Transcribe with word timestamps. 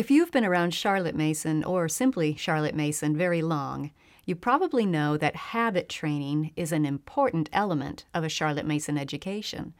If 0.00 0.10
you've 0.10 0.30
been 0.30 0.46
around 0.46 0.72
Charlotte 0.72 1.14
Mason 1.14 1.62
or 1.62 1.86
simply 1.86 2.34
Charlotte 2.34 2.74
Mason 2.74 3.18
very 3.18 3.42
long, 3.42 3.90
you 4.24 4.34
probably 4.34 4.86
know 4.86 5.18
that 5.18 5.36
habit 5.36 5.90
training 5.90 6.52
is 6.56 6.72
an 6.72 6.86
important 6.86 7.50
element 7.52 8.06
of 8.14 8.24
a 8.24 8.30
Charlotte 8.30 8.64
Mason 8.64 8.96
education. 8.96 9.74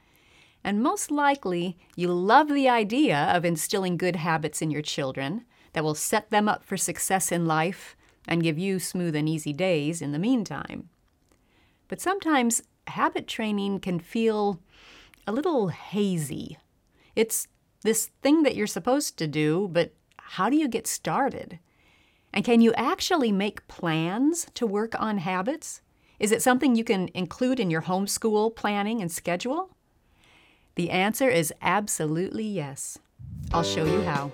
And 0.62 0.82
most 0.82 1.10
likely, 1.10 1.78
you 1.96 2.12
love 2.12 2.48
the 2.48 2.68
idea 2.68 3.16
of 3.34 3.46
instilling 3.46 3.96
good 3.96 4.16
habits 4.16 4.60
in 4.60 4.70
your 4.70 4.82
children 4.82 5.46
that 5.72 5.82
will 5.82 5.94
set 5.94 6.28
them 6.28 6.50
up 6.50 6.66
for 6.66 6.76
success 6.76 7.32
in 7.32 7.46
life 7.46 7.96
and 8.28 8.42
give 8.42 8.58
you 8.58 8.78
smooth 8.78 9.16
and 9.16 9.26
easy 9.26 9.54
days 9.54 10.02
in 10.02 10.12
the 10.12 10.18
meantime. 10.18 10.90
But 11.88 12.02
sometimes 12.02 12.60
habit 12.88 13.26
training 13.26 13.80
can 13.80 13.98
feel 13.98 14.60
a 15.26 15.32
little 15.32 15.68
hazy. 15.68 16.58
It's 17.16 17.48
this 17.80 18.10
thing 18.20 18.42
that 18.42 18.54
you're 18.54 18.66
supposed 18.66 19.16
to 19.16 19.26
do, 19.26 19.66
but 19.72 19.94
how 20.34 20.48
do 20.48 20.56
you 20.56 20.68
get 20.68 20.86
started? 20.86 21.58
And 22.32 22.44
can 22.44 22.60
you 22.60 22.72
actually 22.74 23.32
make 23.32 23.66
plans 23.66 24.46
to 24.54 24.64
work 24.64 24.94
on 24.96 25.18
habits? 25.18 25.82
Is 26.20 26.30
it 26.30 26.40
something 26.40 26.76
you 26.76 26.84
can 26.84 27.08
include 27.14 27.58
in 27.58 27.68
your 27.68 27.82
homeschool 27.82 28.54
planning 28.54 29.00
and 29.00 29.10
schedule? 29.10 29.70
The 30.76 30.90
answer 30.90 31.28
is 31.28 31.52
absolutely 31.60 32.44
yes. 32.44 32.96
I'll 33.52 33.64
show 33.64 33.84
you 33.84 34.02
how. 34.02 34.30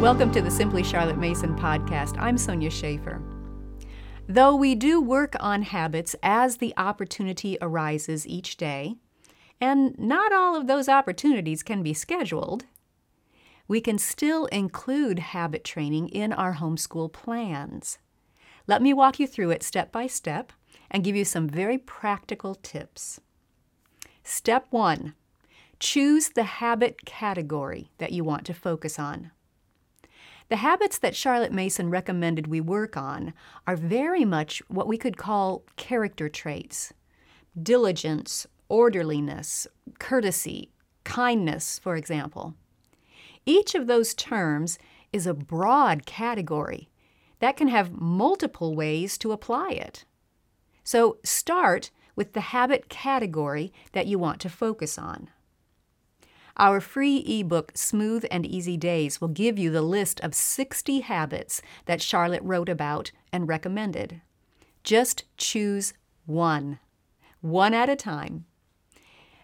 Welcome 0.00 0.30
to 0.30 0.40
the 0.40 0.52
Simply 0.52 0.84
Charlotte 0.84 1.18
Mason 1.18 1.56
podcast. 1.56 2.16
I'm 2.16 2.38
Sonya 2.38 2.70
Shafer. 2.70 3.20
Though 4.30 4.54
we 4.54 4.76
do 4.76 5.00
work 5.00 5.34
on 5.40 5.62
habits 5.62 6.14
as 6.22 6.58
the 6.58 6.72
opportunity 6.76 7.58
arises 7.60 8.28
each 8.28 8.56
day, 8.56 8.94
and 9.60 9.98
not 9.98 10.32
all 10.32 10.54
of 10.54 10.68
those 10.68 10.88
opportunities 10.88 11.64
can 11.64 11.82
be 11.82 11.92
scheduled, 11.92 12.64
we 13.66 13.80
can 13.80 13.98
still 13.98 14.46
include 14.46 15.18
habit 15.18 15.64
training 15.64 16.10
in 16.10 16.32
our 16.32 16.54
homeschool 16.54 17.12
plans. 17.12 17.98
Let 18.68 18.82
me 18.82 18.94
walk 18.94 19.18
you 19.18 19.26
through 19.26 19.50
it 19.50 19.64
step 19.64 19.90
by 19.90 20.06
step 20.06 20.52
and 20.92 21.02
give 21.02 21.16
you 21.16 21.24
some 21.24 21.48
very 21.48 21.76
practical 21.76 22.54
tips. 22.54 23.20
Step 24.22 24.68
one 24.70 25.14
choose 25.80 26.28
the 26.28 26.44
habit 26.44 27.04
category 27.04 27.90
that 27.98 28.12
you 28.12 28.22
want 28.22 28.46
to 28.46 28.54
focus 28.54 28.96
on. 28.96 29.32
The 30.50 30.56
habits 30.56 30.98
that 30.98 31.14
Charlotte 31.14 31.52
Mason 31.52 31.90
recommended 31.90 32.48
we 32.48 32.60
work 32.60 32.96
on 32.96 33.34
are 33.68 33.76
very 33.76 34.24
much 34.24 34.60
what 34.66 34.88
we 34.88 34.98
could 34.98 35.16
call 35.16 35.62
character 35.76 36.28
traits 36.28 36.92
diligence, 37.60 38.48
orderliness, 38.68 39.68
courtesy, 40.00 40.70
kindness, 41.04 41.78
for 41.78 41.94
example. 41.94 42.54
Each 43.46 43.76
of 43.76 43.86
those 43.86 44.12
terms 44.12 44.76
is 45.12 45.26
a 45.26 45.34
broad 45.34 46.04
category 46.04 46.88
that 47.38 47.56
can 47.56 47.68
have 47.68 47.92
multiple 47.92 48.74
ways 48.74 49.18
to 49.18 49.32
apply 49.32 49.70
it. 49.70 50.04
So 50.82 51.18
start 51.24 51.92
with 52.16 52.32
the 52.32 52.40
habit 52.40 52.88
category 52.88 53.72
that 53.92 54.08
you 54.08 54.18
want 54.18 54.40
to 54.40 54.48
focus 54.48 54.98
on. 54.98 55.30
Our 56.60 56.82
free 56.82 57.24
ebook, 57.26 57.72
Smooth 57.74 58.26
and 58.30 58.44
Easy 58.44 58.76
Days, 58.76 59.18
will 59.18 59.28
give 59.28 59.58
you 59.58 59.70
the 59.70 59.80
list 59.80 60.20
of 60.20 60.34
60 60.34 61.00
habits 61.00 61.62
that 61.86 62.02
Charlotte 62.02 62.42
wrote 62.42 62.68
about 62.68 63.12
and 63.32 63.48
recommended. 63.48 64.20
Just 64.84 65.24
choose 65.38 65.94
one, 66.26 66.78
one 67.40 67.72
at 67.72 67.88
a 67.88 67.96
time. 67.96 68.44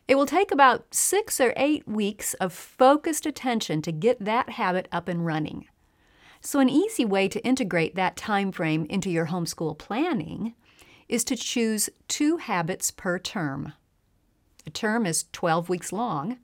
It 0.06 0.16
will 0.16 0.26
take 0.26 0.52
about 0.52 0.94
six 0.94 1.40
or 1.40 1.54
eight 1.56 1.88
weeks 1.88 2.34
of 2.34 2.52
focused 2.52 3.24
attention 3.24 3.80
to 3.80 3.92
get 3.92 4.22
that 4.22 4.50
habit 4.50 4.86
up 4.92 5.08
and 5.08 5.24
running. 5.24 5.68
So, 6.42 6.60
an 6.60 6.68
easy 6.68 7.06
way 7.06 7.28
to 7.28 7.44
integrate 7.46 7.94
that 7.94 8.18
time 8.18 8.52
frame 8.52 8.84
into 8.90 9.08
your 9.08 9.28
homeschool 9.28 9.78
planning 9.78 10.54
is 11.08 11.24
to 11.24 11.34
choose 11.34 11.88
two 12.08 12.36
habits 12.36 12.90
per 12.90 13.18
term. 13.18 13.72
A 14.66 14.70
term 14.70 15.06
is 15.06 15.24
12 15.32 15.70
weeks 15.70 15.94
long, 15.94 16.36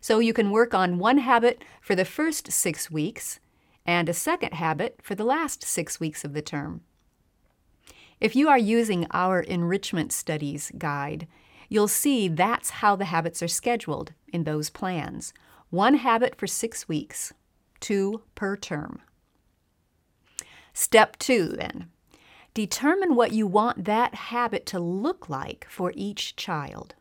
so 0.00 0.18
you 0.18 0.32
can 0.32 0.50
work 0.50 0.74
on 0.74 0.98
one 0.98 1.18
habit 1.18 1.62
for 1.80 1.94
the 1.94 2.04
first 2.04 2.52
six 2.52 2.90
weeks 2.90 3.40
and 3.84 4.08
a 4.08 4.14
second 4.14 4.54
habit 4.54 4.98
for 5.02 5.14
the 5.14 5.24
last 5.24 5.62
six 5.62 6.00
weeks 6.00 6.24
of 6.24 6.32
the 6.32 6.42
term. 6.42 6.82
If 8.20 8.34
you 8.34 8.48
are 8.48 8.58
using 8.58 9.06
our 9.10 9.40
enrichment 9.40 10.12
studies 10.12 10.72
guide, 10.78 11.26
you'll 11.68 11.88
see 11.88 12.28
that's 12.28 12.70
how 12.70 12.96
the 12.96 13.06
habits 13.06 13.42
are 13.42 13.48
scheduled 13.48 14.12
in 14.32 14.44
those 14.44 14.70
plans. 14.70 15.34
One 15.70 15.94
habit 15.94 16.36
for 16.36 16.46
six 16.46 16.88
weeks, 16.88 17.32
two 17.80 18.22
per 18.34 18.56
term. 18.56 19.00
Step 20.72 21.18
two, 21.18 21.48
then. 21.48 21.90
Determine 22.54 23.14
what 23.14 23.32
you 23.32 23.46
want 23.46 23.84
that 23.84 24.14
habit 24.14 24.64
to 24.66 24.78
look 24.78 25.28
like 25.28 25.66
for 25.68 25.92
each 25.94 26.36
child. 26.36 26.94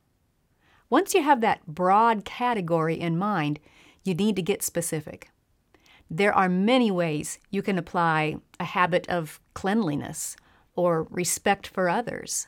Once 0.90 1.14
you 1.14 1.22
have 1.22 1.42
that 1.42 1.66
broad 1.66 2.26
category 2.26 3.00
in 3.00 3.18
mind, 3.18 3.60
you 4.04 4.14
need 4.14 4.36
to 4.36 4.42
get 4.42 4.64
specific. 4.64 5.30
There 6.10 6.34
are 6.34 6.50
many 6.50 6.92
ways 6.92 7.40
you 7.50 7.62
can 7.62 7.78
apply 7.78 8.38
a 8.60 8.66
habit 8.66 9.08
of 9.10 9.40
cleanliness 9.54 10.36
or 10.76 11.08
respect 11.10 11.68
for 11.68 11.90
others. 11.90 12.48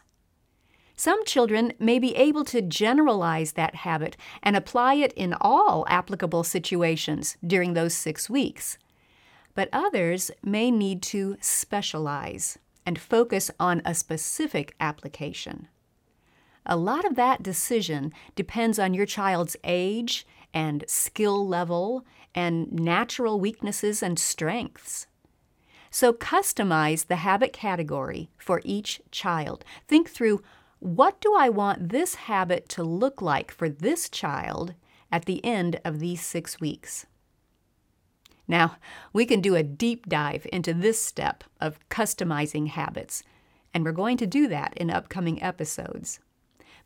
Some 0.96 1.24
children 1.26 1.74
may 1.80 2.00
be 2.00 2.16
able 2.16 2.44
to 2.46 2.62
generalize 2.62 3.54
that 3.54 3.76
habit 3.76 4.18
and 4.42 4.56
apply 4.56 4.96
it 4.96 5.14
in 5.14 5.36
all 5.40 5.86
applicable 5.88 6.44
situations 6.44 7.38
during 7.46 7.74
those 7.74 7.94
six 7.94 8.30
weeks 8.30 8.78
but 9.58 9.70
others 9.74 10.30
may 10.44 10.70
need 10.70 11.02
to 11.02 11.36
specialize 11.42 12.60
and 12.86 13.00
focus 13.00 13.50
on 13.60 13.82
a 13.84 13.96
specific 13.96 14.76
application. 14.80 15.68
A 16.70 16.76
lot 16.76 17.06
of 17.06 17.16
that 17.16 17.42
decision 17.42 18.12
depends 18.36 18.78
on 18.78 18.94
your 18.94 19.06
child's 19.06 19.56
age 19.64 20.28
and 20.54 20.84
skill 20.86 21.48
level 21.48 22.06
and 22.36 22.72
natural 22.74 23.40
weaknesses 23.40 24.04
and 24.04 24.20
strengths. 24.20 25.08
So 25.90 26.12
customize 26.12 27.08
the 27.08 27.16
habit 27.18 27.54
category 27.54 28.30
for 28.38 28.62
each 28.66 29.02
child. 29.12 29.64
Think 29.88 30.10
through 30.10 30.42
what 30.80 31.22
do 31.22 31.34
I 31.36 31.48
want 31.48 31.90
this 31.90 32.16
habit 32.16 32.68
to 32.70 32.84
look 32.84 33.22
like 33.22 33.50
for 33.50 33.70
this 33.70 34.10
child 34.10 34.74
at 35.10 35.24
the 35.24 35.44
end 35.46 35.80
of 35.86 36.00
these 36.00 36.22
six 36.22 36.60
weeks? 36.60 37.06
Now, 38.46 38.76
we 39.14 39.26
can 39.26 39.40
do 39.40 39.56
a 39.56 39.64
deep 39.64 40.08
dive 40.08 40.46
into 40.52 40.74
this 40.74 41.02
step 41.02 41.46
of 41.62 41.80
customizing 41.90 42.68
habits, 42.68 43.24
and 43.74 43.86
we're 43.86 43.92
going 43.94 44.18
to 44.18 44.28
do 44.28 44.48
that 44.50 44.74
in 44.78 44.90
upcoming 44.90 45.42
episodes. 45.42 46.20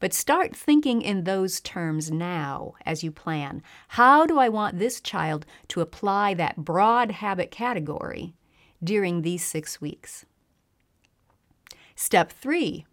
But 0.01 0.13
start 0.13 0.55
thinking 0.55 1.03
in 1.03 1.23
those 1.23 1.61
terms 1.61 2.09
now 2.11 2.73
as 2.85 3.03
you 3.03 3.11
plan. 3.11 3.61
How 3.89 4.25
do 4.25 4.39
I 4.39 4.49
want 4.49 4.79
this 4.79 4.99
child 4.99 5.45
to 5.69 5.79
apply 5.79 6.33
that 6.33 6.57
broad 6.57 7.11
habit 7.11 7.51
category 7.51 8.33
during 8.83 9.21
these 9.21 9.45
six 9.45 9.79
weeks? 9.79 10.25
Step 11.95 12.31
three 12.31 12.85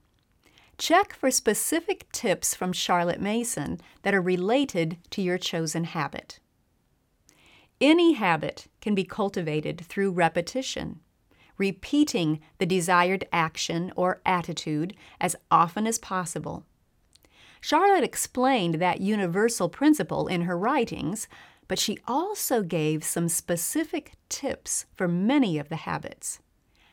check 0.77 1.13
for 1.13 1.31
specific 1.31 2.13
tips 2.13 2.55
from 2.55 2.73
Charlotte 2.73 3.21
Mason 3.21 3.81
that 4.03 4.15
are 4.15 4.23
related 4.23 4.97
to 5.11 5.21
your 5.21 5.39
chosen 5.39 5.85
habit. 5.85 6.39
Any 7.81 8.13
habit 8.13 8.69
can 8.81 8.95
be 8.95 9.03
cultivated 9.03 9.81
through 9.81 10.13
repetition, 10.13 11.01
repeating 11.57 12.39
the 12.59 12.67
desired 12.67 13.25
action 13.33 13.93
or 13.97 14.21
attitude 14.25 14.95
as 15.21 15.35
often 15.51 15.87
as 15.87 15.99
possible. 15.99 16.65
Charlotte 17.61 18.05
explained 18.05 18.77
that 18.77 19.01
universal 19.01 19.69
principle 19.69 20.27
in 20.27 20.43
her 20.43 20.57
writings, 20.57 21.29
but 21.67 21.79
she 21.79 21.99
also 22.07 22.63
gave 22.63 23.05
some 23.05 23.29
specific 23.29 24.13
tips 24.29 24.87
for 24.95 25.07
many 25.07 25.59
of 25.59 25.69
the 25.69 25.77
habits. 25.77 26.41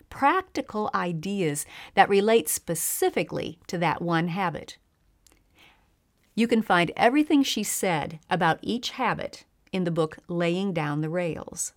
Practical 0.09 0.89
ideas 0.93 1.65
that 1.93 2.09
relate 2.09 2.49
specifically 2.49 3.59
to 3.67 3.77
that 3.77 4.01
one 4.01 4.29
habit. 4.29 4.77
You 6.35 6.47
can 6.47 6.61
find 6.61 6.91
everything 6.97 7.43
she 7.43 7.63
said 7.63 8.19
about 8.29 8.59
each 8.61 8.91
habit 8.91 9.45
in 9.71 9.85
the 9.85 9.91
book 9.91 10.17
Laying 10.27 10.73
Down 10.73 11.01
the 11.01 11.09
Rails. 11.09 11.73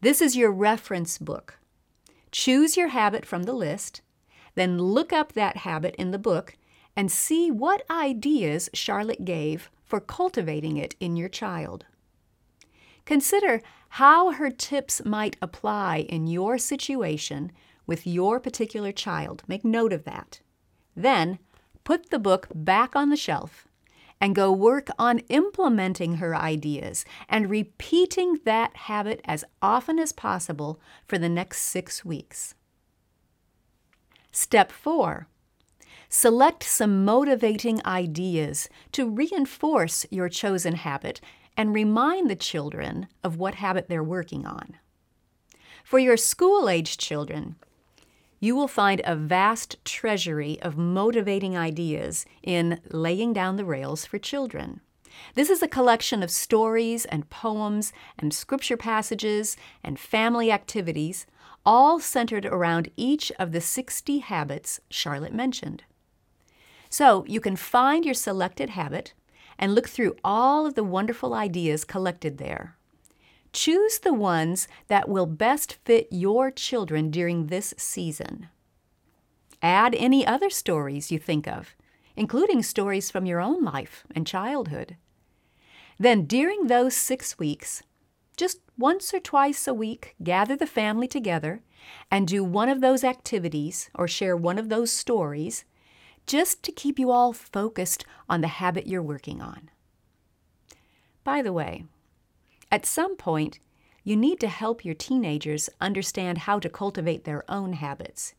This 0.00 0.20
is 0.20 0.36
your 0.36 0.50
reference 0.50 1.18
book. 1.18 1.58
Choose 2.32 2.76
your 2.76 2.88
habit 2.88 3.24
from 3.24 3.44
the 3.44 3.52
list, 3.52 4.00
then 4.54 4.78
look 4.78 5.12
up 5.12 5.32
that 5.32 5.58
habit 5.58 5.94
in 5.96 6.10
the 6.10 6.18
book 6.18 6.56
and 6.96 7.10
see 7.10 7.50
what 7.50 7.88
ideas 7.90 8.70
Charlotte 8.72 9.24
gave 9.24 9.70
for 9.84 10.00
cultivating 10.00 10.76
it 10.76 10.94
in 11.00 11.16
your 11.16 11.28
child. 11.28 11.84
Consider 13.04 13.60
how 13.90 14.32
her 14.32 14.50
tips 14.50 15.04
might 15.04 15.36
apply 15.42 15.98
in 16.08 16.26
your 16.26 16.58
situation 16.58 17.52
with 17.86 18.06
your 18.06 18.40
particular 18.40 18.92
child. 18.92 19.42
Make 19.46 19.64
note 19.64 19.92
of 19.92 20.04
that. 20.04 20.40
Then 20.96 21.38
put 21.84 22.10
the 22.10 22.18
book 22.18 22.48
back 22.54 22.96
on 22.96 23.10
the 23.10 23.16
shelf 23.16 23.68
and 24.20 24.34
go 24.34 24.50
work 24.50 24.88
on 24.98 25.18
implementing 25.28 26.14
her 26.14 26.34
ideas 26.34 27.04
and 27.28 27.50
repeating 27.50 28.40
that 28.44 28.74
habit 28.76 29.20
as 29.24 29.44
often 29.60 29.98
as 29.98 30.12
possible 30.12 30.80
for 31.06 31.18
the 31.18 31.28
next 31.28 31.60
six 31.60 32.04
weeks. 32.04 32.54
Step 34.32 34.72
four 34.72 35.28
select 36.16 36.62
some 36.62 37.04
motivating 37.04 37.84
ideas 37.84 38.68
to 38.92 39.10
reinforce 39.10 40.06
your 40.12 40.28
chosen 40.28 40.76
habit 40.76 41.20
and 41.56 41.74
remind 41.74 42.30
the 42.30 42.36
children 42.36 43.08
of 43.24 43.36
what 43.36 43.56
habit 43.56 43.88
they're 43.88 44.00
working 44.00 44.46
on. 44.46 44.76
For 45.82 45.98
your 45.98 46.16
school 46.16 46.68
aged 46.68 47.00
children, 47.00 47.56
you 48.38 48.54
will 48.54 48.68
find 48.68 49.02
a 49.04 49.16
vast 49.16 49.84
treasury 49.84 50.56
of 50.62 50.78
motivating 50.78 51.56
ideas 51.56 52.24
in 52.44 52.80
Laying 52.90 53.32
Down 53.32 53.56
the 53.56 53.64
Rails 53.64 54.06
for 54.06 54.18
Children. 54.18 54.82
This 55.34 55.50
is 55.50 55.64
a 55.64 55.68
collection 55.68 56.22
of 56.22 56.30
stories 56.30 57.04
and 57.06 57.28
poems 57.28 57.92
and 58.16 58.32
scripture 58.32 58.76
passages 58.76 59.56
and 59.82 59.98
family 59.98 60.52
activities, 60.52 61.26
all 61.66 61.98
centered 61.98 62.46
around 62.46 62.88
each 62.96 63.32
of 63.36 63.50
the 63.50 63.60
60 63.60 64.18
habits 64.18 64.80
Charlotte 64.90 65.34
mentioned. 65.34 65.82
So 66.94 67.24
you 67.26 67.40
can 67.40 67.56
find 67.56 68.04
your 68.04 68.14
selected 68.14 68.70
habit 68.70 69.14
and 69.58 69.74
look 69.74 69.88
through 69.88 70.14
all 70.22 70.64
of 70.64 70.74
the 70.74 70.84
wonderful 70.84 71.34
ideas 71.34 71.82
collected 71.82 72.38
there. 72.38 72.76
Choose 73.52 73.98
the 73.98 74.14
ones 74.14 74.68
that 74.86 75.08
will 75.08 75.26
best 75.26 75.78
fit 75.84 76.06
your 76.12 76.52
children 76.52 77.10
during 77.10 77.48
this 77.48 77.74
season. 77.76 78.46
Add 79.60 79.96
any 79.96 80.24
other 80.24 80.48
stories 80.48 81.10
you 81.10 81.18
think 81.18 81.48
of, 81.48 81.74
including 82.14 82.62
stories 82.62 83.10
from 83.10 83.26
your 83.26 83.40
own 83.40 83.64
life 83.64 84.04
and 84.14 84.24
childhood. 84.24 84.96
Then, 85.98 86.26
during 86.26 86.68
those 86.68 86.94
six 86.94 87.40
weeks, 87.40 87.82
just 88.36 88.60
once 88.78 89.12
or 89.12 89.18
twice 89.18 89.66
a 89.66 89.74
week, 89.74 90.14
gather 90.22 90.54
the 90.54 90.64
family 90.64 91.08
together 91.08 91.60
and 92.08 92.28
do 92.28 92.44
one 92.44 92.68
of 92.68 92.80
those 92.80 93.02
activities 93.02 93.90
or 93.96 94.06
share 94.06 94.36
one 94.36 94.60
of 94.60 94.68
those 94.68 94.92
stories 94.92 95.64
just 96.26 96.62
to 96.62 96.72
keep 96.72 96.98
you 96.98 97.10
all 97.10 97.32
focused 97.32 98.04
on 98.28 98.40
the 98.40 98.48
habit 98.48 98.86
you're 98.86 99.02
working 99.02 99.40
on. 99.40 99.70
By 101.22 101.42
the 101.42 101.52
way, 101.52 101.84
at 102.70 102.86
some 102.86 103.16
point, 103.16 103.58
you 104.02 104.16
need 104.16 104.38
to 104.40 104.48
help 104.48 104.84
your 104.84 104.94
teenagers 104.94 105.70
understand 105.80 106.38
how 106.38 106.58
to 106.58 106.68
cultivate 106.68 107.24
their 107.24 107.50
own 107.50 107.74
habits. 107.74 108.34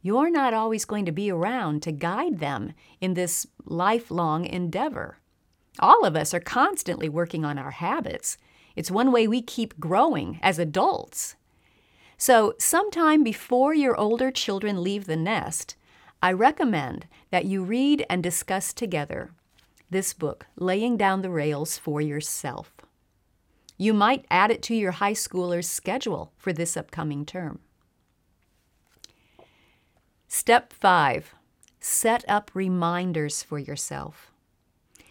You're 0.00 0.30
not 0.30 0.54
always 0.54 0.84
going 0.84 1.06
to 1.06 1.12
be 1.12 1.30
around 1.30 1.82
to 1.82 1.92
guide 1.92 2.38
them 2.38 2.72
in 3.00 3.14
this 3.14 3.46
lifelong 3.64 4.44
endeavor. 4.44 5.18
All 5.78 6.04
of 6.04 6.16
us 6.16 6.32
are 6.34 6.40
constantly 6.40 7.08
working 7.08 7.44
on 7.44 7.58
our 7.58 7.72
habits. 7.72 8.38
It's 8.76 8.90
one 8.90 9.12
way 9.12 9.26
we 9.26 9.42
keep 9.42 9.78
growing 9.80 10.38
as 10.42 10.58
adults. 10.58 11.36
So, 12.16 12.54
sometime 12.58 13.24
before 13.24 13.74
your 13.74 13.96
older 13.96 14.30
children 14.30 14.82
leave 14.82 15.06
the 15.06 15.16
nest, 15.16 15.76
I 16.24 16.32
recommend 16.32 17.06
that 17.30 17.44
you 17.44 17.62
read 17.62 18.06
and 18.08 18.22
discuss 18.22 18.72
together 18.72 19.32
this 19.90 20.14
book, 20.14 20.46
Laying 20.56 20.96
Down 20.96 21.20
the 21.20 21.28
Rails 21.28 21.76
for 21.76 22.00
Yourself. 22.00 22.72
You 23.76 23.92
might 23.92 24.24
add 24.30 24.50
it 24.50 24.62
to 24.62 24.74
your 24.74 24.92
high 24.92 25.12
schooler's 25.12 25.68
schedule 25.68 26.32
for 26.38 26.50
this 26.50 26.78
upcoming 26.78 27.26
term. 27.26 27.58
Step 30.26 30.72
5 30.72 31.34
Set 31.78 32.24
up 32.26 32.50
reminders 32.54 33.42
for 33.42 33.58
yourself. 33.58 34.32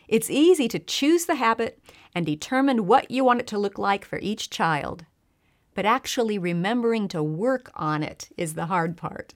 It's 0.07 0.31
easy 0.31 0.68
to 0.68 0.80
choose 0.80 1.27
the 1.27 1.36
habit 1.36 1.80
and 2.15 2.25
determine 2.25 2.88
what 2.88 3.12
you 3.12 3.24
want 3.24 3.39
it 3.39 3.48
to 3.48 3.60
look 3.60 3.77
like 3.77 4.04
for 4.04 4.18
each 4.18 4.50
child, 4.50 5.06
but 5.75 5.86
actually 5.86 6.39
remembering 6.39 7.07
to 7.10 7.21
work 7.21 7.69
on 7.75 8.01
it 8.01 8.30
is 8.36 8.56
the 8.56 8.65
hard 8.65 8.98
part. 8.98 9.36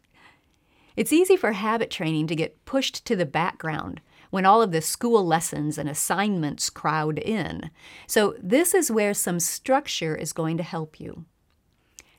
It's 0.98 1.14
easy 1.14 1.38
for 1.38 1.52
habit 1.52 1.92
training 1.92 2.26
to 2.28 2.36
get 2.36 2.66
pushed 2.66 3.06
to 3.06 3.16
the 3.16 3.26
background 3.26 4.02
when 4.32 4.48
all 4.48 4.64
of 4.64 4.72
the 4.72 4.82
school 4.82 5.24
lessons 5.24 5.78
and 5.78 5.88
assignments 5.88 6.72
crowd 6.72 7.20
in. 7.20 7.70
So, 8.08 8.36
this 8.42 8.74
is 8.74 8.92
where 8.92 9.14
some 9.14 9.40
structure 9.40 10.16
is 10.16 10.34
going 10.34 10.58
to 10.58 10.64
help 10.64 11.00
you. 11.00 11.26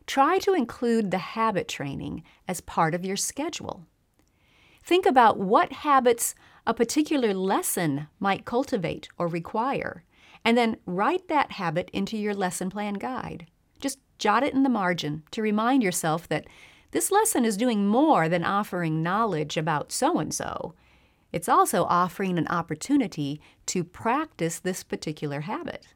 Try 0.06 0.38
to 0.38 0.54
include 0.54 1.10
the 1.10 1.18
habit 1.18 1.66
training 1.66 2.22
as 2.46 2.60
part 2.60 2.94
of 2.94 3.04
your 3.04 3.16
schedule. 3.16 3.84
Think 4.84 5.06
about 5.06 5.38
what 5.38 5.72
habits 5.72 6.36
a 6.64 6.72
particular 6.72 7.34
lesson 7.34 8.06
might 8.20 8.44
cultivate 8.44 9.08
or 9.18 9.26
require, 9.26 10.04
and 10.44 10.56
then 10.56 10.76
write 10.86 11.26
that 11.26 11.52
habit 11.52 11.90
into 11.92 12.16
your 12.16 12.32
lesson 12.32 12.70
plan 12.70 12.94
guide. 12.94 13.48
Just 13.80 13.98
jot 14.18 14.44
it 14.44 14.54
in 14.54 14.62
the 14.62 14.68
margin 14.68 15.24
to 15.32 15.42
remind 15.42 15.82
yourself 15.82 16.28
that 16.28 16.46
this 16.90 17.10
lesson 17.10 17.44
is 17.44 17.56
doing 17.56 17.86
more 17.86 18.28
than 18.28 18.44
offering 18.44 19.02
knowledge 19.02 19.56
about 19.56 19.92
so 19.92 20.18
and 20.18 20.32
so. 20.32 20.74
It's 21.32 21.48
also 21.48 21.84
offering 21.84 22.38
an 22.38 22.48
opportunity 22.48 23.40
to 23.66 23.84
practice 23.84 24.58
this 24.58 24.82
particular 24.82 25.42
habit. 25.42 25.88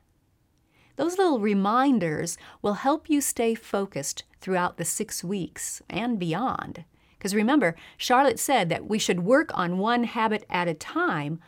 Those 0.96 1.16
little 1.16 1.40
reminders 1.40 2.36
will 2.60 2.74
help 2.74 3.08
you 3.08 3.20
stay 3.20 3.54
focused 3.54 4.24
throughout 4.40 4.76
the 4.76 4.84
six 4.84 5.24
weeks 5.24 5.80
and 5.88 6.18
beyond. 6.18 6.84
Because 7.16 7.34
remember, 7.34 7.76
Charlotte 7.96 8.38
said 8.38 8.68
that 8.68 8.88
we 8.88 8.98
should 8.98 9.20
work 9.20 9.50
on 9.54 9.78
one 9.78 10.04
habit 10.04 10.44
at 10.50 10.68
a 10.68 10.74
time, 10.74 11.40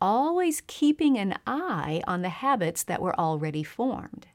always 0.00 0.62
keeping 0.66 1.16
an 1.16 1.38
eye 1.46 2.02
on 2.08 2.22
the 2.22 2.28
habits 2.28 2.82
that 2.84 3.02
were 3.02 3.18
already 3.18 3.62
formed. 3.62 4.26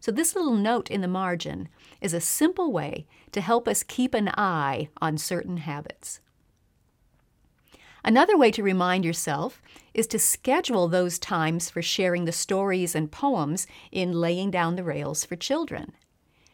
So, 0.00 0.10
this 0.10 0.34
little 0.34 0.54
note 0.54 0.90
in 0.90 1.02
the 1.02 1.08
margin 1.08 1.68
is 2.00 2.14
a 2.14 2.20
simple 2.20 2.72
way 2.72 3.06
to 3.32 3.40
help 3.42 3.68
us 3.68 3.82
keep 3.82 4.14
an 4.14 4.30
eye 4.36 4.88
on 5.00 5.18
certain 5.18 5.58
habits. 5.58 6.20
Another 8.02 8.36
way 8.36 8.50
to 8.50 8.62
remind 8.62 9.04
yourself 9.04 9.60
is 9.92 10.06
to 10.08 10.18
schedule 10.18 10.88
those 10.88 11.18
times 11.18 11.68
for 11.68 11.82
sharing 11.82 12.24
the 12.24 12.32
stories 12.32 12.94
and 12.94 13.12
poems 13.12 13.66
in 13.92 14.12
Laying 14.12 14.50
Down 14.50 14.76
the 14.76 14.84
Rails 14.84 15.24
for 15.24 15.36
Children. 15.36 15.92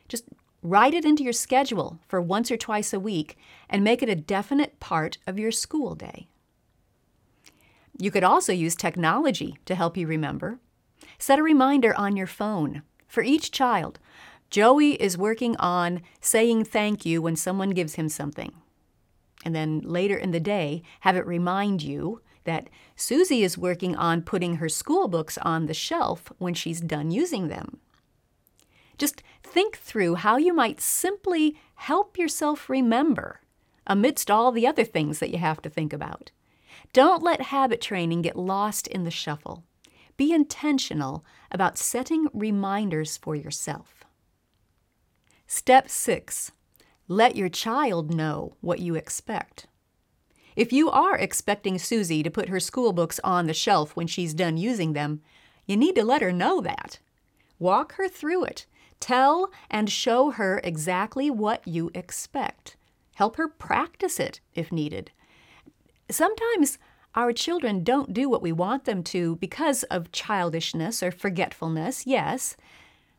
Just 0.09 0.25
write 0.61 0.95
it 0.95 1.05
into 1.05 1.23
your 1.23 1.33
schedule 1.33 2.01
for 2.09 2.21
once 2.21 2.51
or 2.51 2.57
twice 2.57 2.93
a 2.93 2.99
week 2.99 3.39
and 3.71 3.85
make 3.85 4.03
it 4.03 4.09
a 4.09 4.17
definite 4.17 4.81
part 4.81 5.19
of 5.25 5.39
your 5.39 5.53
school 5.53 5.95
day. 5.95 6.27
You 7.97 8.11
could 8.11 8.25
also 8.25 8.53
use 8.53 8.75
technology 8.75 9.57
to 9.67 9.77
help 9.77 9.97
you 9.97 10.09
remember. 10.09 10.59
Set 11.19 11.39
a 11.39 11.45
reminder 11.45 11.95
on 11.97 12.17
your 12.17 12.27
phone 12.27 12.83
for 13.07 13.23
each 13.23 13.51
child. 13.51 13.99
Joey 14.51 14.93
is 14.95 15.19
working 15.19 15.57
on 15.57 16.03
saying 16.21 16.65
thank 16.65 17.05
you 17.05 17.21
when 17.21 17.37
someone 17.37 17.71
gives 17.71 17.95
him 17.95 18.09
something 18.09 18.53
and 19.47 19.55
then 19.55 19.81
later 19.81 20.17
in 20.17 20.33
the 20.33 20.41
day 20.41 20.83
have 21.01 21.17
it 21.17 21.25
remind 21.25 21.81
you 21.81 22.21
that 22.43 22.69
Susie 22.97 23.45
is 23.45 23.57
working 23.57 23.95
on 23.95 24.23
putting 24.23 24.57
her 24.57 24.69
school 24.69 25.07
books 25.07 25.39
on 25.39 25.67
the 25.67 25.75
shelf 25.75 26.33
when 26.39 26.53
she's 26.53 26.81
done 26.81 27.13
using 27.13 27.47
them. 27.47 27.79
Just 28.99 29.23
think 29.45 29.77
through 29.77 30.17
how 30.17 30.37
you 30.37 30.53
might 30.53 30.81
simply 30.81 31.57
help 31.77 32.19
yourself 32.19 32.69
remember 32.69 33.41
amidst 33.87 34.33
all 34.33 34.51
the 34.51 34.67
other 34.67 34.85
things 34.85 35.21
that 35.21 35.31
you 35.31 35.39
have 35.39 35.63
to 35.63 35.71
think 35.71 35.93
about. 35.93 36.33
Don't 36.93 37.23
let 37.23 37.41
habit 37.43 37.81
training 37.81 38.23
get 38.23 38.37
lost 38.37 38.89
in 38.89 39.05
the 39.05 39.13
shuffle. 39.13 39.63
Be 40.17 40.33
intentional 40.33 41.25
about 41.51 41.79
setting 41.79 42.29
reminders 42.33 43.17
for 43.17 43.35
yourself. 43.35 44.05
Step 45.47 45.89
6 45.89 46.53
let 47.09 47.37
your 47.37 47.49
child 47.49 48.13
know 48.13 48.57
what 48.61 48.81
you 48.81 48.97
expect. 48.97 49.67
If 50.57 50.73
you 50.73 50.91
are 50.91 51.17
expecting 51.17 51.79
Susie 51.79 52.25
to 52.25 52.31
put 52.31 52.49
her 52.49 52.59
school 52.59 52.93
books 52.93 53.21
on 53.23 53.47
the 53.47 53.55
shelf 53.55 53.95
when 53.95 54.09
she's 54.09 54.35
done 54.35 54.57
using 54.57 54.93
them, 54.93 55.21
you 55.67 55.77
need 55.77 55.95
to 55.95 56.05
let 56.05 56.23
her 56.23 56.33
know 56.33 56.61
that. 56.63 56.99
Walk 57.61 57.93
her 57.93 58.09
through 58.09 58.45
it. 58.45 58.67
Tell 58.99 59.51
and 59.71 59.89
show 59.89 60.31
her 60.31 60.61
exactly 60.65 61.31
what 61.31 61.67
you 61.67 61.93
expect. 61.95 62.77
Help 63.15 63.37
her 63.37 63.47
practice 63.47 64.19
it 64.19 64.41
if 64.55 64.73
needed. 64.73 65.13
Sometimes 66.11 66.79
our 67.17 67.33
children 67.33 67.83
don't 67.83 68.13
do 68.13 68.29
what 68.29 68.43
we 68.43 68.53
want 68.53 68.85
them 68.85 69.03
to 69.03 69.37
because 69.37 69.83
of 69.85 70.13
childishness 70.13 71.03
or 71.03 71.11
forgetfulness, 71.11 72.07
yes, 72.07 72.57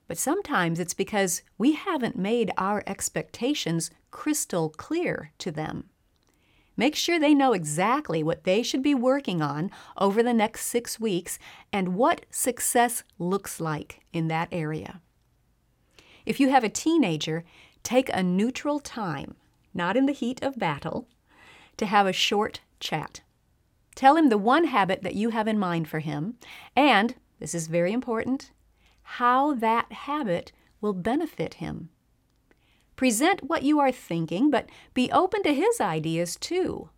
but 0.07 0.19
sometimes 0.19 0.79
it's 0.79 0.93
because 0.93 1.41
we 1.57 1.73
haven't 1.73 2.15
made 2.15 2.51
our 2.57 2.83
expectations 2.85 3.89
crystal 4.11 4.69
clear 4.69 5.31
to 5.39 5.51
them. 5.51 5.89
Make 6.77 6.95
sure 6.95 7.19
they 7.19 7.33
know 7.33 7.53
exactly 7.53 8.21
what 8.21 8.43
they 8.43 8.61
should 8.61 8.83
be 8.83 8.93
working 8.93 9.41
on 9.41 9.71
over 9.97 10.21
the 10.21 10.33
next 10.33 10.65
six 10.67 10.99
weeks 10.99 11.39
and 11.73 11.95
what 11.95 12.27
success 12.29 13.03
looks 13.17 13.59
like 13.59 14.01
in 14.13 14.27
that 14.27 14.47
area. 14.51 15.01
If 16.23 16.39
you 16.39 16.49
have 16.49 16.63
a 16.63 16.69
teenager, 16.69 17.43
take 17.81 18.09
a 18.13 18.21
neutral 18.21 18.79
time, 18.79 19.35
not 19.73 19.97
in 19.97 20.05
the 20.05 20.13
heat 20.13 20.43
of 20.43 20.59
battle, 20.59 21.07
to 21.77 21.87
have 21.87 22.05
a 22.05 22.13
short 22.13 22.61
chat. 22.79 23.21
Tell 23.97 24.15
him 24.15 24.29
the 24.29 24.37
one 24.37 24.65
habit 24.65 25.01
that 25.01 25.15
you 25.15 25.31
have 25.31 25.47
in 25.47 25.57
mind 25.57 25.87
for 25.87 25.97
him, 25.97 26.35
and, 26.75 27.15
this 27.39 27.55
is 27.55 27.65
very 27.65 27.91
important, 27.91 28.51
how 29.01 29.55
that 29.55 29.91
habit 29.91 30.51
will 30.81 30.93
benefit 30.93 31.55
him. 31.55 31.89
Present 32.95 33.45
what 33.45 33.63
you 33.63 33.79
are 33.79 33.91
thinking, 33.91 34.51
but 34.51 34.69
be 34.93 35.11
open 35.11 35.41
to 35.41 35.51
his 35.51 35.81
ideas 35.81 36.35
too. 36.35 36.91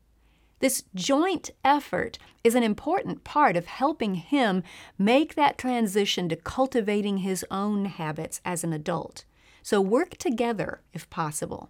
This 0.60 0.84
joint 0.94 1.52
effort 1.64 2.18
is 2.44 2.54
an 2.54 2.64
important 2.64 3.24
part 3.24 3.56
of 3.56 3.68
helping 3.68 4.16
him 4.16 4.62
make 4.98 5.36
that 5.36 5.58
transition 5.58 6.28
to 6.28 6.36
cultivating 6.36 7.20
his 7.20 7.46
own 7.50 7.86
habits 7.86 8.42
as 8.44 8.66
an 8.66 8.74
adult. 8.74 9.24
So 9.64 9.80
work 9.80 10.18
together 10.18 10.82
if 10.92 11.10
possible. 11.10 11.70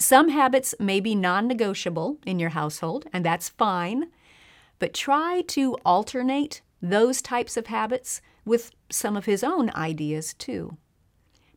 Some 0.00 0.30
habits 0.30 0.74
may 0.80 0.98
be 0.98 1.14
non 1.14 1.46
negotiable 1.46 2.18
in 2.26 2.40
your 2.40 2.50
household, 2.50 3.06
and 3.12 3.24
that's 3.24 3.48
fine, 3.48 4.10
but 4.82 4.92
try 4.92 5.42
to 5.46 5.76
alternate 5.84 6.60
those 6.82 7.22
types 7.22 7.56
of 7.56 7.68
habits 7.68 8.20
with 8.44 8.72
some 8.90 9.16
of 9.16 9.26
his 9.26 9.44
own 9.44 9.70
ideas 9.76 10.34
too. 10.34 10.76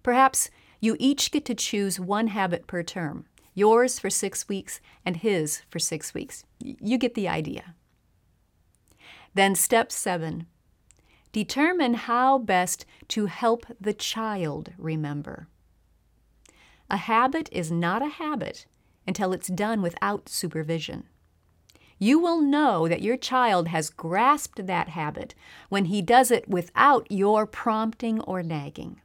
Perhaps 0.04 0.52
you 0.80 0.96
each 1.00 1.32
get 1.32 1.44
to 1.46 1.56
choose 1.56 2.00
one 2.00 2.28
habit 2.28 2.68
per 2.68 2.84
term 2.84 3.26
yours 3.56 3.98
for 3.98 4.12
six 4.12 4.48
weeks 4.48 4.80
and 5.04 5.18
his 5.18 5.64
for 5.72 5.80
six 5.80 6.14
weeks. 6.14 6.46
You 6.60 7.00
get 7.00 7.16
the 7.16 7.28
idea. 7.28 7.74
Then, 9.34 9.56
step 9.56 9.92
seven 9.92 10.46
determine 11.32 11.96
how 11.96 12.38
best 12.38 12.86
to 13.08 13.26
help 13.26 13.66
the 13.82 13.94
child 13.94 14.72
remember. 14.78 15.48
A 16.92 16.98
habit 16.98 17.50
is 17.52 17.72
not 17.72 18.04
a 18.04 18.18
habit 18.22 18.68
until 19.08 19.34
it's 19.34 19.48
done 19.48 19.82
without 19.82 20.30
supervision. 20.30 21.06
You 21.98 22.20
will 22.20 22.42
know 22.42 22.88
that 22.88 23.02
your 23.02 23.18
child 23.18 23.70
has 23.70 23.90
grasped 23.90 24.68
that 24.68 24.90
habit 24.90 25.34
when 25.70 25.86
he 25.86 26.02
does 26.02 26.30
it 26.30 26.48
without 26.48 27.08
your 27.10 27.46
prompting 27.46 28.20
or 28.22 28.44
nagging. 28.44 29.02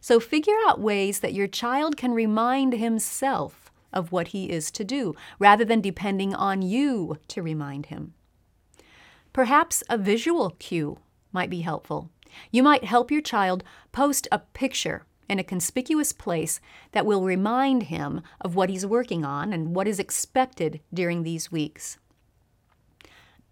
So 0.00 0.20
figure 0.20 0.56
out 0.66 0.80
ways 0.80 1.20
that 1.20 1.34
your 1.34 1.46
child 1.46 1.96
can 1.96 2.12
remind 2.12 2.72
himself 2.72 3.70
of 3.92 4.12
what 4.12 4.28
he 4.28 4.50
is 4.50 4.70
to 4.72 4.84
do, 4.84 5.14
rather 5.38 5.64
than 5.64 5.80
depending 5.80 6.34
on 6.34 6.60
you 6.62 7.18
to 7.28 7.42
remind 7.42 7.86
him. 7.86 8.14
Perhaps 9.32 9.82
a 9.88 9.96
visual 9.96 10.50
cue 10.58 10.98
might 11.32 11.50
be 11.50 11.60
helpful. 11.60 12.10
You 12.50 12.62
might 12.62 12.84
help 12.84 13.10
your 13.10 13.22
child 13.22 13.64
post 13.92 14.28
a 14.30 14.38
picture 14.38 15.04
in 15.28 15.38
a 15.38 15.44
conspicuous 15.44 16.12
place 16.12 16.60
that 16.92 17.06
will 17.06 17.22
remind 17.22 17.84
him 17.84 18.22
of 18.40 18.54
what 18.54 18.70
he's 18.70 18.86
working 18.86 19.24
on 19.24 19.52
and 19.52 19.74
what 19.74 19.88
is 19.88 19.98
expected 19.98 20.80
during 20.92 21.22
these 21.22 21.52
weeks. 21.52 21.98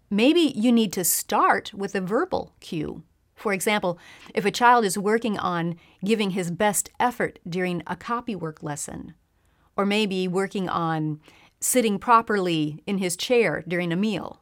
Maybe 0.09 0.53
you 0.55 0.71
need 0.71 0.93
to 0.93 1.03
start 1.03 1.73
with 1.73 1.95
a 1.95 2.01
verbal 2.01 2.53
cue 2.59 3.03
for 3.35 3.53
example, 3.53 3.99
if 4.33 4.45
a 4.45 4.51
child 4.51 4.85
is 4.85 4.97
working 4.97 5.37
on 5.37 5.77
giving 6.03 6.31
his 6.31 6.51
best 6.51 6.89
effort 6.99 7.39
during 7.47 7.83
a 7.85 7.95
copywork 7.95 8.63
lesson, 8.63 9.13
or 9.75 9.85
maybe 9.85 10.27
working 10.27 10.69
on 10.69 11.19
sitting 11.59 11.99
properly 11.99 12.81
in 12.87 12.97
his 12.97 13.17
chair 13.17 13.63
during 13.67 13.91
a 13.91 13.97
meal, 13.97 14.41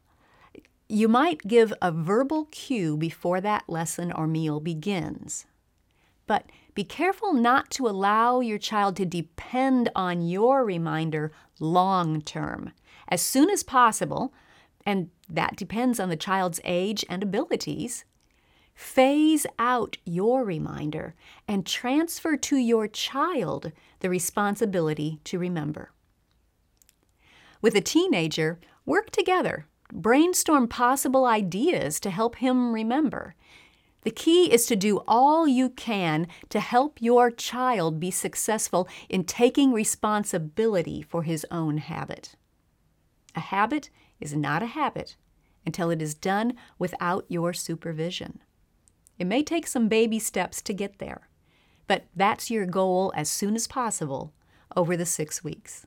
you 0.88 1.08
might 1.08 1.48
give 1.48 1.74
a 1.82 1.92
verbal 1.92 2.46
cue 2.52 2.96
before 2.96 3.42
that 3.42 3.63
lesson 3.68 4.12
or 4.12 4.28
meal 4.28 4.60
begins. 4.60 5.46
But 6.28 6.46
be 6.74 6.84
careful 6.84 7.34
not 7.34 7.70
to 7.72 7.88
allow 7.88 8.39
your 8.39 8.58
child 8.58 8.96
to 8.98 9.06
depend 9.06 9.89
on 9.96 10.22
your 10.22 10.65
reminder 10.65 11.32
long 11.60 12.22
term. 12.22 12.72
As 13.08 13.22
soon 13.22 13.50
as 13.50 13.63
possible, 13.63 14.34
and 14.86 15.10
that 15.30 15.56
depends 15.56 16.00
on 16.00 16.10
the 16.10 16.15
child's 16.15 16.60
age 16.63 17.06
and 17.10 17.24
abilities, 17.24 18.06
Phase 18.74 19.46
out 19.60 19.98
your 20.03 20.44
reminder 20.44 21.15
and 21.48 21.65
transfer 21.65 22.36
to 22.38 22.58
your 22.58 22.88
child 22.88 23.72
the 24.00 24.10
responsibility 24.10 25.20
to 25.25 25.38
remember. 25.38 25.92
With 27.62 27.75
a 27.75 27.82
teenager, 27.82 28.60
work 28.86 29.12
together. 29.12 29.68
Brainstorm 29.92 30.68
possible 30.68 31.25
ideas 31.25 32.00
to 32.00 32.10
help 32.10 32.38
him 32.38 32.74
remember. 32.74 33.36
The 34.03 34.12
key 34.12 34.51
is 34.51 34.65
to 34.65 34.75
do 34.75 35.01
all 35.07 35.48
you 35.48 35.69
can 35.69 36.27
to 36.50 36.60
help 36.60 37.01
your 37.01 37.31
child 37.31 38.00
be 38.00 38.12
successful 38.12 38.88
in 39.07 39.24
taking 39.24 39.72
responsibility 39.72 41.01
for 41.01 41.24
his 41.24 41.45
own 41.50 41.77
habit. 41.77 42.36
A 43.36 43.39
habit 43.39 43.89
is 44.19 44.36
not 44.36 44.62
a 44.62 44.67
habit 44.67 45.15
until 45.65 45.89
it 45.89 46.01
is 46.01 46.13
done 46.13 46.53
without 46.77 47.25
your 47.29 47.53
supervision. 47.53 48.41
It 49.17 49.25
may 49.25 49.41
take 49.41 49.67
some 49.67 49.88
baby 49.88 50.19
steps 50.19 50.62
to 50.63 50.74
get 50.74 51.00
there, 51.00 51.29
but 51.88 52.05
that's 52.15 52.51
your 52.51 52.65
goal 52.65 53.13
as 53.15 53.29
soon 53.29 53.55
as 53.55 53.67
possible 53.67 54.33
over 54.75 54.98
the 54.98 55.05
six 55.05 55.43
weeks. 55.43 55.86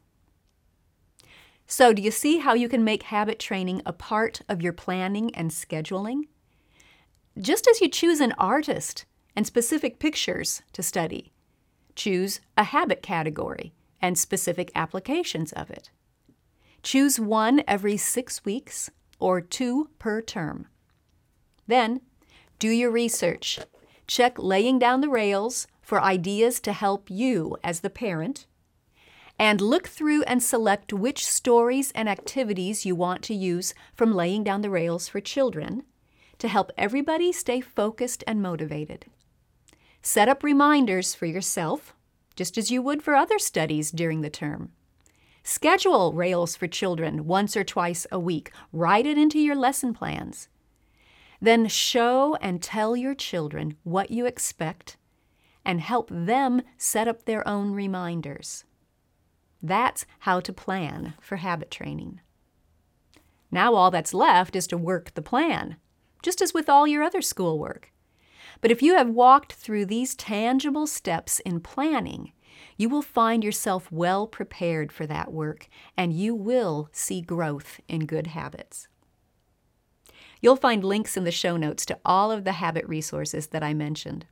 So, 1.66 1.92
do 1.92 2.00
you 2.00 2.12
see 2.12 2.38
how 2.38 2.54
you 2.54 2.68
can 2.68 2.84
make 2.84 3.04
habit 3.04 3.40
training 3.40 3.82
a 3.84 3.92
part 3.92 4.40
of 4.48 4.62
your 4.62 4.72
planning 4.72 5.34
and 5.34 5.50
scheduling? 5.50 6.22
Just 7.38 7.68
as 7.68 7.82
you 7.82 7.88
choose 7.88 8.20
an 8.20 8.32
artist 8.38 9.04
and 9.34 9.46
specific 9.46 9.98
pictures 9.98 10.62
to 10.72 10.82
study, 10.82 11.32
choose 11.94 12.40
a 12.56 12.64
habit 12.64 13.02
category 13.02 13.74
and 14.00 14.18
specific 14.18 14.70
applications 14.74 15.52
of 15.52 15.70
it. 15.70 15.90
Choose 16.82 17.20
one 17.20 17.62
every 17.68 17.98
six 17.98 18.44
weeks 18.44 18.90
or 19.18 19.42
two 19.42 19.90
per 19.98 20.22
term. 20.22 20.68
Then 21.66 22.00
do 22.58 22.68
your 22.68 22.90
research. 22.90 23.58
Check 24.06 24.38
laying 24.38 24.78
down 24.78 25.02
the 25.02 25.10
rails 25.10 25.66
for 25.82 26.00
ideas 26.00 26.58
to 26.60 26.72
help 26.72 27.10
you 27.10 27.56
as 27.62 27.80
the 27.80 27.90
parent. 27.90 28.46
And 29.38 29.60
look 29.60 29.88
through 29.88 30.22
and 30.22 30.42
select 30.42 30.90
which 30.90 31.26
stories 31.26 31.92
and 31.92 32.08
activities 32.08 32.86
you 32.86 32.94
want 32.94 33.22
to 33.24 33.34
use 33.34 33.74
from 33.94 34.14
laying 34.14 34.42
down 34.42 34.62
the 34.62 34.70
rails 34.70 35.08
for 35.08 35.20
children 35.20 35.82
to 36.38 36.48
help 36.48 36.70
everybody 36.76 37.32
stay 37.32 37.60
focused 37.60 38.22
and 38.26 38.42
motivated. 38.42 39.06
Set 40.02 40.28
up 40.28 40.42
reminders 40.42 41.14
for 41.14 41.26
yourself, 41.26 41.94
just 42.36 42.56
as 42.56 42.70
you 42.70 42.82
would 42.82 43.02
for 43.02 43.14
other 43.14 43.38
studies 43.38 43.90
during 43.90 44.20
the 44.20 44.30
term. 44.30 44.70
Schedule 45.42 46.12
Rails 46.12 46.56
for 46.56 46.66
Children 46.66 47.26
once 47.26 47.56
or 47.56 47.64
twice 47.64 48.06
a 48.10 48.18
week. 48.18 48.50
Write 48.72 49.06
it 49.06 49.16
into 49.16 49.38
your 49.38 49.54
lesson 49.54 49.94
plans. 49.94 50.48
Then 51.40 51.68
show 51.68 52.36
and 52.40 52.62
tell 52.62 52.96
your 52.96 53.14
children 53.14 53.76
what 53.84 54.10
you 54.10 54.26
expect 54.26 54.96
and 55.64 55.80
help 55.80 56.08
them 56.10 56.62
set 56.76 57.08
up 57.08 57.24
their 57.24 57.46
own 57.46 57.72
reminders. 57.72 58.64
That's 59.62 60.06
how 60.20 60.40
to 60.40 60.52
plan 60.52 61.14
for 61.20 61.36
habit 61.36 61.70
training. 61.70 62.20
Now 63.50 63.74
all 63.74 63.90
that's 63.90 64.14
left 64.14 64.54
is 64.56 64.66
to 64.68 64.76
work 64.76 65.14
the 65.14 65.22
plan, 65.22 65.76
just 66.26 66.42
as 66.42 66.52
with 66.52 66.68
all 66.68 66.88
your 66.88 67.04
other 67.04 67.22
schoolwork. 67.22 67.92
But 68.60 68.72
if 68.72 68.82
you 68.82 68.96
have 68.96 69.08
walked 69.08 69.52
through 69.52 69.86
these 69.86 70.16
tangible 70.16 70.88
steps 70.88 71.38
in 71.38 71.60
planning, 71.60 72.32
you 72.76 72.88
will 72.88 73.00
find 73.00 73.44
yourself 73.44 73.92
well 73.92 74.26
prepared 74.26 74.90
for 74.90 75.06
that 75.06 75.32
work 75.32 75.68
and 75.96 76.12
you 76.12 76.34
will 76.34 76.88
see 76.90 77.20
growth 77.20 77.78
in 77.86 78.06
good 78.06 78.26
habits. 78.26 78.88
You'll 80.40 80.56
find 80.56 80.82
links 80.82 81.16
in 81.16 81.22
the 81.22 81.30
show 81.30 81.56
notes 81.56 81.86
to 81.86 81.98
all 82.04 82.32
of 82.32 82.42
the 82.42 82.54
habit 82.54 82.88
resources 82.88 83.46
that 83.48 83.62
I 83.62 83.72
mentioned. 83.72 84.26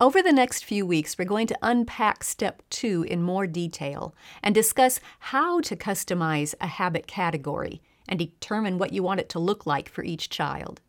Over 0.00 0.22
the 0.22 0.32
next 0.32 0.64
few 0.64 0.84
weeks, 0.84 1.16
we're 1.16 1.26
going 1.26 1.46
to 1.46 1.58
unpack 1.62 2.24
step 2.24 2.64
two 2.70 3.04
in 3.08 3.22
more 3.22 3.46
detail 3.46 4.16
and 4.42 4.52
discuss 4.52 4.98
how 5.20 5.60
to 5.60 5.76
customize 5.76 6.56
a 6.60 6.66
habit 6.66 7.06
category 7.06 7.82
and 8.08 8.18
determine 8.18 8.78
what 8.78 8.92
you 8.92 9.04
want 9.04 9.20
it 9.20 9.28
to 9.28 9.38
look 9.38 9.64
like 9.64 9.88
for 9.88 10.02
each 10.02 10.28
child. 10.28 10.80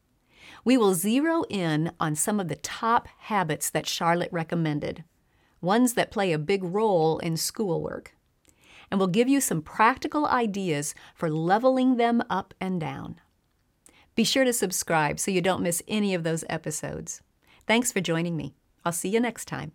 We 0.63 0.77
will 0.77 0.93
zero 0.93 1.43
in 1.49 1.91
on 1.99 2.15
some 2.15 2.39
of 2.39 2.47
the 2.47 2.55
top 2.55 3.07
habits 3.19 3.69
that 3.69 3.87
Charlotte 3.87 4.31
recommended, 4.31 5.03
ones 5.61 5.93
that 5.93 6.11
play 6.11 6.31
a 6.31 6.37
big 6.37 6.63
role 6.63 7.19
in 7.19 7.37
schoolwork. 7.37 8.13
And 8.89 8.99
we'll 8.99 9.07
give 9.07 9.27
you 9.27 9.41
some 9.41 9.61
practical 9.61 10.25
ideas 10.25 10.95
for 11.13 11.29
leveling 11.29 11.97
them 11.97 12.23
up 12.29 12.53
and 12.61 12.79
down. 12.79 13.19
Be 14.15 14.23
sure 14.23 14.45
to 14.45 14.53
subscribe 14.53 15.19
so 15.19 15.31
you 15.31 15.41
don't 15.41 15.61
miss 15.61 15.83
any 15.87 16.13
of 16.13 16.23
those 16.23 16.43
episodes. 16.49 17.21
Thanks 17.67 17.91
for 17.91 18.01
joining 18.01 18.35
me. 18.35 18.55
I'll 18.85 18.93
see 18.93 19.09
you 19.09 19.19
next 19.19 19.45
time. 19.45 19.73